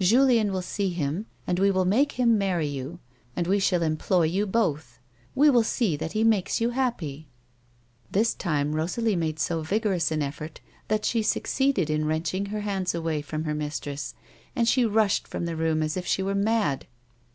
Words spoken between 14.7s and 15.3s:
rushed